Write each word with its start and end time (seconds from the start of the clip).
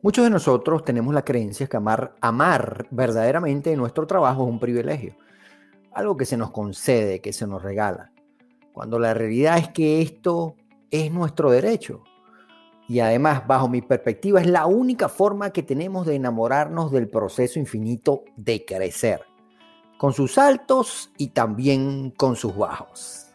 Muchos 0.00 0.22
de 0.22 0.30
nosotros 0.30 0.84
tenemos 0.84 1.12
la 1.12 1.24
creencia 1.24 1.66
que 1.66 1.76
amar, 1.76 2.14
amar 2.20 2.86
verdaderamente 2.92 3.76
nuestro 3.76 4.06
trabajo 4.06 4.44
es 4.44 4.48
un 4.48 4.60
privilegio, 4.60 5.16
algo 5.92 6.16
que 6.16 6.24
se 6.24 6.36
nos 6.36 6.52
concede, 6.52 7.20
que 7.20 7.32
se 7.32 7.48
nos 7.48 7.64
regala, 7.64 8.12
cuando 8.72 9.00
la 9.00 9.12
realidad 9.12 9.58
es 9.58 9.70
que 9.70 10.00
esto 10.00 10.54
es 10.92 11.10
nuestro 11.10 11.50
derecho. 11.50 12.04
Y 12.86 13.00
además, 13.00 13.44
bajo 13.48 13.68
mi 13.68 13.82
perspectiva, 13.82 14.40
es 14.40 14.46
la 14.46 14.66
única 14.66 15.08
forma 15.08 15.50
que 15.50 15.64
tenemos 15.64 16.06
de 16.06 16.14
enamorarnos 16.14 16.92
del 16.92 17.08
proceso 17.08 17.58
infinito 17.58 18.22
de 18.36 18.64
crecer, 18.64 19.22
con 19.98 20.12
sus 20.12 20.38
altos 20.38 21.10
y 21.18 21.30
también 21.30 22.12
con 22.12 22.36
sus 22.36 22.56
bajos. 22.56 23.32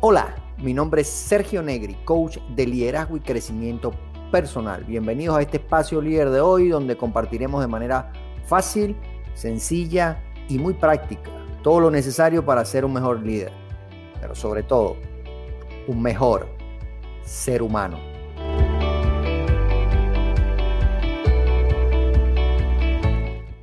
Hola, 0.00 0.47
mi 0.60 0.74
nombre 0.74 1.02
es 1.02 1.08
Sergio 1.08 1.62
Negri, 1.62 1.94
coach 2.04 2.38
de 2.54 2.66
liderazgo 2.66 3.16
y 3.16 3.20
crecimiento 3.20 3.92
personal. 4.32 4.82
Bienvenidos 4.84 5.36
a 5.36 5.42
este 5.42 5.58
espacio 5.58 6.00
líder 6.00 6.30
de 6.30 6.40
hoy 6.40 6.68
donde 6.68 6.96
compartiremos 6.96 7.60
de 7.60 7.68
manera 7.68 8.12
fácil, 8.44 8.96
sencilla 9.34 10.20
y 10.48 10.58
muy 10.58 10.74
práctica 10.74 11.30
todo 11.62 11.80
lo 11.80 11.90
necesario 11.90 12.44
para 12.44 12.64
ser 12.64 12.84
un 12.84 12.92
mejor 12.92 13.20
líder, 13.20 13.52
pero 14.20 14.34
sobre 14.34 14.62
todo 14.62 14.96
un 15.86 16.02
mejor 16.02 16.48
ser 17.22 17.62
humano. 17.62 17.98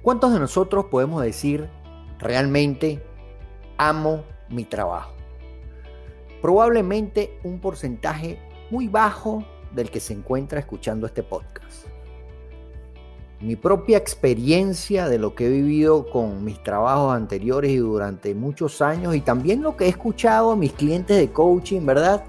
¿Cuántos 0.01 0.33
de 0.33 0.39
nosotros 0.39 0.85
podemos 0.85 1.21
decir 1.23 1.67
realmente 2.19 3.03
amo 3.77 4.23
mi 4.49 4.63
trabajo? 4.63 5.14
Probablemente 6.45 7.39
un 7.43 7.57
porcentaje 7.57 8.37
muy 8.69 8.87
bajo 8.87 9.43
del 9.71 9.89
que 9.89 9.99
se 9.99 10.13
encuentra 10.13 10.59
escuchando 10.59 11.07
este 11.07 11.23
podcast. 11.23 11.87
Mi 13.41 13.55
propia 13.55 13.97
experiencia 13.97 15.09
de 15.09 15.17
lo 15.17 15.33
que 15.33 15.47
he 15.47 15.49
vivido 15.49 16.07
con 16.07 16.43
mis 16.43 16.61
trabajos 16.61 17.15
anteriores 17.15 17.71
y 17.71 17.77
durante 17.77 18.35
muchos 18.35 18.83
años 18.83 19.15
y 19.15 19.21
también 19.21 19.63
lo 19.63 19.75
que 19.75 19.85
he 19.85 19.89
escuchado 19.89 20.51
a 20.51 20.55
mis 20.55 20.71
clientes 20.71 21.17
de 21.17 21.31
coaching, 21.31 21.83
¿verdad? 21.83 22.23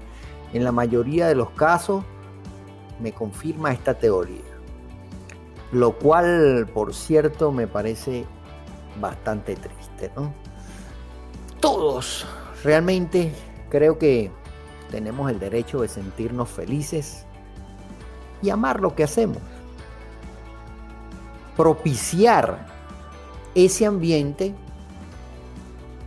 En 0.51 0.63
la 0.63 0.71
mayoría 0.71 1.27
de 1.27 1.35
los 1.35 1.51
casos 1.51 2.03
me 2.99 3.11
confirma 3.11 3.71
esta 3.71 3.93
teoría. 3.93 4.41
Lo 5.71 5.91
cual, 5.91 6.67
por 6.73 6.95
cierto, 6.95 7.51
me 7.51 7.67
parece 7.67 8.25
bastante 8.99 9.55
triste, 9.55 10.11
¿no? 10.15 10.33
Todos 11.59 12.25
realmente 12.63 13.31
Creo 13.69 13.97
que 13.97 14.31
tenemos 14.91 15.29
el 15.29 15.39
derecho 15.39 15.81
de 15.81 15.87
sentirnos 15.87 16.49
felices 16.49 17.25
y 18.41 18.49
amar 18.49 18.79
lo 18.79 18.95
que 18.95 19.03
hacemos. 19.03 19.39
Propiciar 21.55 22.67
ese 23.55 23.85
ambiente 23.85 24.53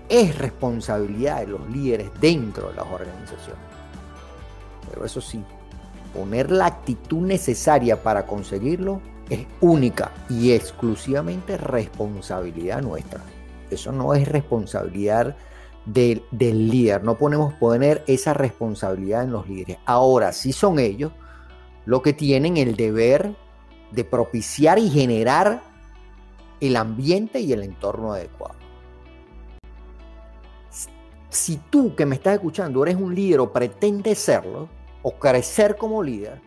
es 0.09 0.39
responsabilidad 0.39 1.41
de 1.41 1.49
los 1.49 1.69
líderes 1.69 2.11
dentro 2.21 2.69
de 2.69 2.75
las 2.75 2.87
organizaciones. 2.87 3.63
Pero 4.89 5.05
eso 5.05 5.21
sí, 5.21 5.43
poner 6.15 6.51
la 6.51 6.67
actitud 6.67 7.21
necesaria 7.21 8.03
para 8.03 8.27
conseguirlo 8.27 9.01
es 9.29 9.47
única 9.61 10.11
y 10.29 10.53
exclusivamente 10.53 11.57
responsabilidad 11.57 12.83
nuestra. 12.83 13.21
Eso 13.71 13.93
no 13.93 14.15
es 14.15 14.27
responsabilidad 14.27 15.37
del, 15.85 16.23
líder. 16.31 17.03
No 17.05 17.17
podemos 17.17 17.55
poner 17.55 18.05
esa 18.07 18.35
responsabilidad 18.35 19.25
en 19.25 19.33
los 19.33 19.49
líderes. 19.49 19.79
Ahora, 19.85 20.33
sí 20.33 20.53
son 20.53 20.79
ellos 20.79 21.13
los 21.87 22.03
que 22.03 22.13
tienen 22.13 22.57
el 22.57 22.77
deber 22.77 23.35
de 23.91 24.05
propiciar 24.05 24.79
y 24.79 24.91
generar 24.91 25.63
el 26.61 26.77
ambiente 26.77 27.41
y 27.41 27.53
el 27.53 27.63
entorno 27.63 28.13
adecuado. 28.13 28.55
Si 31.31 31.57
tú 31.71 31.95
que 31.95 32.07
me 32.07 32.17
estás 32.17 32.35
escuchando 32.35 32.83
eres 32.83 32.97
un 32.97 33.15
líder 33.15 33.41
o 33.41 33.53
pretendes 33.53 34.19
serlo, 34.19 34.69
o 35.03 35.13
crecer 35.13 35.77
como 35.77 36.03
líder, 36.03 36.41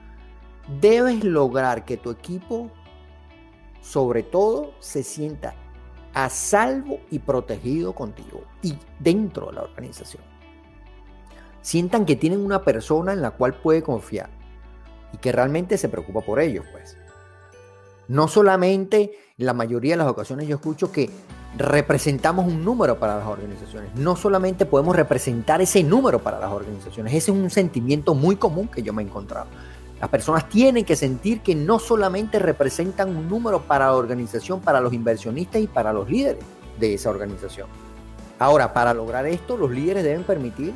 debes 0.79 1.23
lograr 1.23 1.85
que 1.85 1.97
tu 1.97 2.11
equipo, 2.11 2.69
sobre 3.81 4.23
todo, 4.23 4.73
se 4.79 5.03
sienta 5.03 5.55
a 6.13 6.29
salvo 6.29 6.99
y 7.09 7.19
protegido 7.19 7.93
contigo 7.93 8.43
y 8.61 8.77
dentro 8.99 9.47
de 9.47 9.53
la 9.53 9.61
organización. 9.63 10.23
Sientan 11.61 12.05
que 12.05 12.15
tienen 12.15 12.43
una 12.43 12.61
persona 12.63 13.13
en 13.13 13.21
la 13.21 13.31
cual 13.31 13.53
puede 13.53 13.81
confiar 13.81 14.29
y 15.13 15.17
que 15.17 15.31
realmente 15.31 15.77
se 15.77 15.89
preocupa 15.89 16.21
por 16.21 16.39
ellos, 16.39 16.65
pues. 16.71 16.97
No 18.07 18.27
solamente 18.27 19.13
en 19.37 19.45
la 19.45 19.53
mayoría 19.53 19.93
de 19.93 19.97
las 19.97 20.07
ocasiones 20.07 20.47
yo 20.47 20.55
escucho 20.55 20.91
que 20.91 21.09
representamos 21.57 22.45
un 22.45 22.65
número 22.65 22.99
para 22.99 23.17
las 23.17 23.27
organizaciones. 23.27 23.95
No 23.95 24.15
solamente 24.15 24.65
podemos 24.65 24.95
representar 24.95 25.61
ese 25.61 25.83
número 25.83 26.19
para 26.19 26.39
las 26.39 26.51
organizaciones. 26.51 27.13
Ese 27.13 27.31
es 27.31 27.37
un 27.37 27.49
sentimiento 27.49 28.13
muy 28.13 28.35
común 28.35 28.67
que 28.67 28.83
yo 28.83 28.91
me 28.91 29.03
he 29.03 29.05
encontrado. 29.05 29.47
Las 30.03 30.09
personas 30.09 30.49
tienen 30.49 30.83
que 30.83 30.97
sentir 30.97 31.39
que 31.39 31.55
no 31.55 31.79
solamente 31.79 32.37
representan 32.37 33.15
un 33.15 33.29
número 33.29 33.61
para 33.61 33.85
la 33.85 33.95
organización, 33.95 34.59
para 34.59 34.81
los 34.81 34.91
inversionistas 34.91 35.61
y 35.61 35.67
para 35.67 35.93
los 35.93 36.09
líderes 36.09 36.43
de 36.77 36.95
esa 36.95 37.09
organización. 37.09 37.69
Ahora, 38.37 38.73
para 38.73 38.93
lograr 38.93 39.25
esto, 39.25 39.55
los 39.55 39.71
líderes 39.71 40.03
deben 40.03 40.23
permitir 40.23 40.73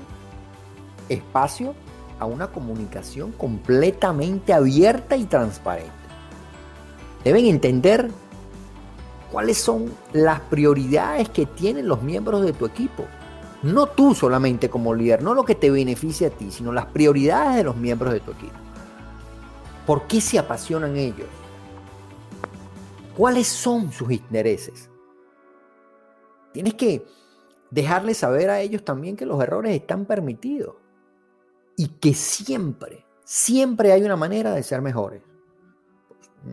espacio 1.09 1.75
a 2.19 2.25
una 2.25 2.47
comunicación 2.47 3.33
completamente 3.33 4.53
abierta 4.53 5.17
y 5.17 5.25
transparente. 5.25 5.91
Deben 7.25 7.47
entender 7.47 8.09
cuáles 9.29 9.57
son 9.57 9.91
las 10.13 10.39
prioridades 10.39 11.27
que 11.27 11.45
tienen 11.45 11.89
los 11.89 12.01
miembros 12.01 12.43
de 12.43 12.53
tu 12.53 12.65
equipo. 12.65 13.03
No 13.61 13.87
tú 13.87 14.15
solamente 14.15 14.69
como 14.69 14.93
líder, 14.93 15.21
no 15.21 15.33
lo 15.33 15.43
que 15.43 15.55
te 15.55 15.69
beneficia 15.69 16.29
a 16.29 16.31
ti, 16.31 16.49
sino 16.49 16.71
las 16.71 16.85
prioridades 16.85 17.57
de 17.57 17.65
los 17.65 17.75
miembros 17.75 18.13
de 18.13 18.21
tu 18.21 18.31
equipo. 18.31 18.66
¿Por 19.87 20.05
qué 20.05 20.19
se 20.19 20.37
apasionan 20.37 20.97
ellos? 20.97 21.29
¿Cuáles 23.15 23.47
son 23.47 23.89
sus 23.93 24.11
intereses? 24.11 24.91
Tienes 26.51 26.73
que 26.73 27.05
dejarles 27.71 28.17
saber 28.17 28.49
a 28.49 28.59
ellos 28.59 28.83
también 28.83 29.15
que 29.15 29.25
los 29.25 29.41
errores 29.41 29.73
están 29.73 30.05
permitidos 30.05 30.75
y 31.77 31.87
que 31.87 32.13
siempre, 32.13 33.05
siempre 33.23 33.93
hay 33.93 34.03
una 34.03 34.17
manera 34.17 34.53
de 34.53 34.61
ser 34.61 34.81
mejores. 34.81 35.23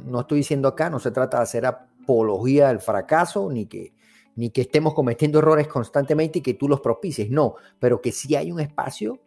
No 0.06 0.20
estoy 0.20 0.38
diciendo 0.38 0.68
acá, 0.68 0.88
no 0.88 1.00
se 1.00 1.10
trata 1.10 1.38
de 1.38 1.42
hacer 1.42 1.66
apología 1.66 2.68
del 2.68 2.78
fracaso 2.78 3.50
ni 3.50 3.66
que, 3.66 3.92
ni 4.36 4.50
que 4.50 4.60
estemos 4.60 4.94
cometiendo 4.94 5.40
errores 5.40 5.66
constantemente 5.66 6.38
y 6.38 6.42
que 6.42 6.54
tú 6.54 6.68
los 6.68 6.80
propicies, 6.80 7.28
no, 7.30 7.56
pero 7.80 8.00
que 8.00 8.12
sí 8.12 8.36
hay 8.36 8.52
un 8.52 8.60
espacio 8.60 9.18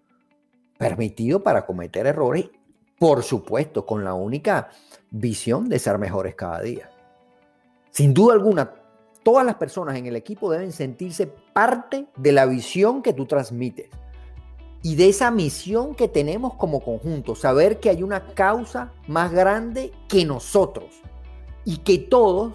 permitido 0.78 1.44
para 1.44 1.66
cometer 1.66 2.08
errores 2.08 2.50
por 3.00 3.24
supuesto, 3.24 3.86
con 3.86 4.04
la 4.04 4.14
única 4.14 4.70
visión 5.12 5.70
de 5.70 5.80
ser 5.80 5.98
mejores 5.98 6.36
cada 6.36 6.62
día. 6.62 6.90
Sin 7.92 8.14
duda 8.14 8.34
alguna, 8.34 8.72
todas 9.24 9.46
las 9.46 9.56
personas 9.56 9.98
en 9.98 10.06
el 10.06 10.16
equipo 10.16 10.52
deben 10.52 10.72
sentirse 10.72 11.28
parte 11.28 12.08
de 12.18 12.32
la 12.32 12.46
visión 12.46 13.02
que 13.02 13.14
tú 13.14 13.26
transmites 13.26 13.90
y 14.84 14.96
de 14.96 15.10
esa 15.10 15.32
misión 15.32 15.96
que 15.96 16.08
tenemos 16.08 16.54
como 16.54 16.82
conjunto, 16.82 17.36
saber 17.36 17.80
que 17.80 17.90
hay 17.90 18.04
una 18.04 18.26
causa 18.34 18.94
más 19.08 19.32
grande 19.32 19.92
que 20.08 20.24
nosotros 20.26 21.02
y 21.66 21.78
que 21.78 21.98
todos 21.98 22.54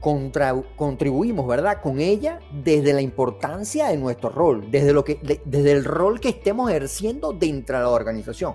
contribuimos, 0.00 1.46
¿verdad? 1.48 1.80
Con 1.82 2.00
ella 2.00 2.38
desde 2.52 2.92
la 2.92 3.00
importancia 3.00 3.88
de 3.88 3.96
nuestro 3.96 4.28
rol, 4.30 4.70
desde, 4.70 4.92
lo 4.92 5.04
que, 5.04 5.18
desde 5.44 5.72
el 5.72 5.84
rol 5.84 6.20
que 6.20 6.28
estemos 6.28 6.70
ejerciendo 6.70 7.32
dentro 7.32 7.76
de 7.78 7.82
la 7.82 7.90
organización. 7.90 8.54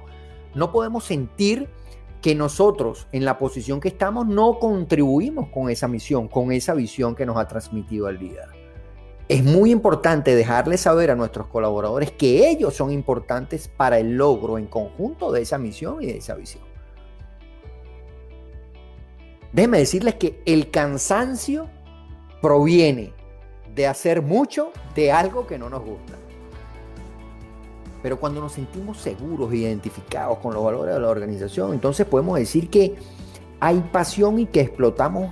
No 0.56 0.72
podemos 0.72 1.04
sentir 1.04 1.70
que 2.22 2.36
nosotros, 2.36 3.08
en 3.12 3.26
la 3.26 3.38
posición 3.38 3.82
que 3.82 3.90
estamos, 3.90 4.26
no 4.26 4.58
contribuimos 4.58 5.50
con 5.50 5.70
esa 5.70 5.88
misión, 5.88 6.28
con 6.28 6.52
esa 6.52 6.74
visión 6.74 7.16
que 7.16 7.26
nos 7.26 7.38
ha 7.38 7.48
transmitido 7.48 8.08
el 8.08 8.18
líder. 8.18 8.48
Es 9.28 9.44
muy 9.44 9.72
importante 9.72 10.36
dejarles 10.36 10.82
saber 10.82 11.12
a 11.12 11.16
nuestros 11.16 11.48
colaboradores 11.48 12.12
que 12.12 12.50
ellos 12.50 12.76
son 12.76 12.92
importantes 12.92 13.68
para 13.68 14.00
el 14.00 14.16
logro 14.16 14.58
en 14.58 14.68
conjunto 14.68 15.32
de 15.32 15.42
esa 15.42 15.58
misión 15.58 16.02
y 16.02 16.08
de 16.08 16.18
esa 16.18 16.36
visión. 16.36 16.64
Déjenme 19.52 19.80
decirles 19.80 20.16
que 20.16 20.42
el 20.46 20.72
cansancio 20.72 21.70
proviene 22.42 23.14
de 23.76 23.88
hacer 23.88 24.22
mucho 24.22 24.72
de 24.96 25.12
algo 25.12 25.46
que 25.46 25.58
no 25.58 25.70
nos 25.70 25.84
gusta. 25.84 26.23
Pero 28.04 28.20
cuando 28.20 28.42
nos 28.42 28.52
sentimos 28.52 28.98
seguros, 28.98 29.52
identificados 29.54 30.38
con 30.40 30.54
los 30.54 30.64
valores 30.64 30.94
de 30.94 31.00
la 31.00 31.08
organización, 31.08 31.74
entonces 31.74 32.06
podemos 32.06 32.38
decir 32.38 32.70
que 32.70 32.96
hay 33.62 33.80
pasión 33.94 34.40
y 34.40 34.46
que 34.46 34.60
explotamos 34.60 35.32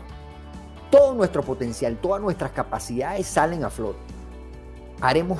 todo 0.90 1.14
nuestro 1.14 1.44
potencial, 1.44 1.98
todas 1.98 2.22
nuestras 2.22 2.52
capacidades 2.52 3.28
salen 3.28 3.66
a 3.66 3.70
flote. 3.70 4.00
Haremos 5.02 5.40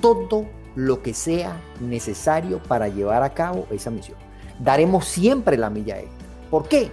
todo 0.00 0.46
lo 0.74 1.02
que 1.02 1.14
sea 1.14 1.60
necesario 1.80 2.60
para 2.60 2.88
llevar 2.88 3.22
a 3.22 3.32
cabo 3.32 3.66
esa 3.70 3.90
misión. 3.90 4.18
Daremos 4.58 5.06
siempre 5.06 5.56
la 5.56 5.70
milla 5.70 6.00
extra. 6.00 6.26
¿Por 6.50 6.68
qué? 6.68 6.90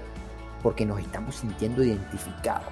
Porque 0.61 0.85
nos 0.85 0.99
estamos 0.99 1.35
sintiendo 1.35 1.83
identificados. 1.83 2.67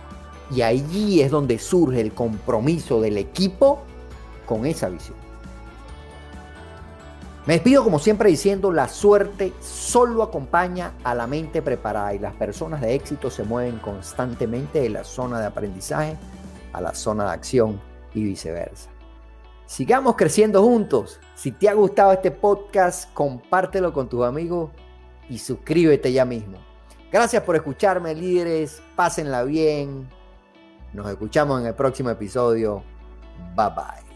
Y 0.51 0.61
allí 0.61 1.21
es 1.21 1.31
donde 1.31 1.57
surge 1.57 1.99
el 1.99 2.13
compromiso 2.13 3.01
del 3.01 3.17
equipo 3.17 3.79
con 4.45 4.67
esa 4.67 4.89
visión. 4.89 5.26
Me 7.47 7.53
despido 7.53 7.81
como 7.81 7.97
siempre 7.97 8.29
diciendo, 8.29 8.73
la 8.73 8.89
suerte 8.89 9.53
solo 9.61 10.21
acompaña 10.21 10.91
a 11.05 11.15
la 11.15 11.27
mente 11.27 11.61
preparada 11.61 12.13
y 12.13 12.19
las 12.19 12.35
personas 12.35 12.81
de 12.81 12.93
éxito 12.93 13.31
se 13.31 13.43
mueven 13.43 13.77
constantemente 13.79 14.81
de 14.81 14.89
la 14.89 15.05
zona 15.05 15.39
de 15.39 15.45
aprendizaje 15.45 16.17
a 16.73 16.81
la 16.81 16.93
zona 16.93 17.23
de 17.23 17.31
acción 17.31 17.81
y 18.13 18.21
viceversa. 18.25 18.89
Sigamos 19.65 20.17
creciendo 20.17 20.61
juntos. 20.61 21.21
Si 21.35 21.53
te 21.53 21.69
ha 21.69 21.73
gustado 21.73 22.11
este 22.11 22.31
podcast, 22.31 23.13
compártelo 23.13 23.93
con 23.93 24.09
tus 24.09 24.25
amigos 24.25 24.71
y 25.29 25.37
suscríbete 25.37 26.11
ya 26.11 26.25
mismo. 26.25 26.57
Gracias 27.13 27.43
por 27.43 27.55
escucharme, 27.55 28.13
líderes. 28.13 28.81
Pásenla 28.97 29.43
bien. 29.43 30.09
Nos 30.91 31.09
escuchamos 31.09 31.61
en 31.61 31.67
el 31.67 31.75
próximo 31.75 32.09
episodio. 32.09 32.83
Bye 33.55 33.69
bye. 33.69 34.06